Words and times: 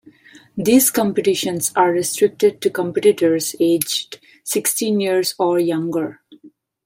These 0.57 0.89
competitions 0.89 1.71
are 1.75 1.91
restricted 1.91 2.59
to 2.61 2.71
competitors 2.71 3.55
aged 3.59 4.19
sixteen 4.43 4.99
years 4.99 5.35
or 5.37 5.59
younger. 5.59 6.21